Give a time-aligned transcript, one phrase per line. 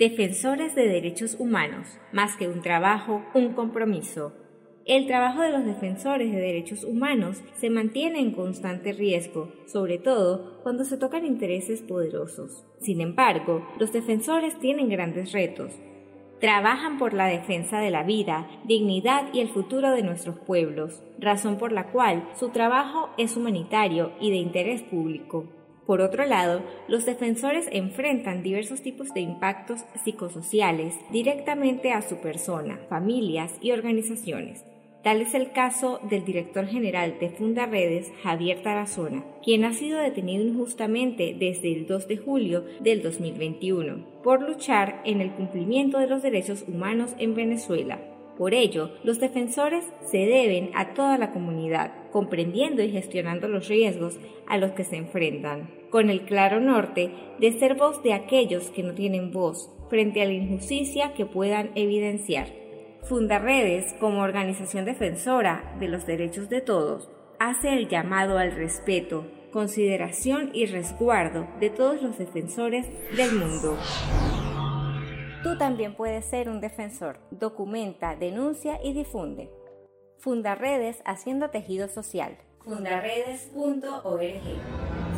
[0.00, 4.32] Defensores de derechos humanos, más que un trabajo, un compromiso.
[4.86, 10.62] El trabajo de los defensores de derechos humanos se mantiene en constante riesgo, sobre todo
[10.62, 12.64] cuando se tocan intereses poderosos.
[12.78, 15.74] Sin embargo, los defensores tienen grandes retos.
[16.40, 21.58] Trabajan por la defensa de la vida, dignidad y el futuro de nuestros pueblos, razón
[21.58, 25.59] por la cual su trabajo es humanitario y de interés público.
[25.90, 32.78] Por otro lado, los defensores enfrentan diversos tipos de impactos psicosociales directamente a su persona,
[32.88, 34.64] familias y organizaciones.
[35.02, 40.44] Tal es el caso del director general de Fundaredes, Javier Tarazona, quien ha sido detenido
[40.44, 46.22] injustamente desde el 2 de julio del 2021 por luchar en el cumplimiento de los
[46.22, 47.98] derechos humanos en Venezuela.
[48.40, 54.18] Por ello, los defensores se deben a toda la comunidad, comprendiendo y gestionando los riesgos
[54.46, 58.82] a los que se enfrentan, con el claro norte de ser voz de aquellos que
[58.82, 62.46] no tienen voz frente a la injusticia que puedan evidenciar.
[63.02, 70.48] Fundaredes, como organización defensora de los derechos de todos, hace el llamado al respeto, consideración
[70.54, 73.76] y resguardo de todos los defensores del mundo.
[75.42, 77.18] Tú también puedes ser un defensor.
[77.30, 79.50] Documenta, denuncia y difunde.
[80.18, 82.36] Fundaredes haciendo tejido social.
[82.62, 85.09] fundaredes.org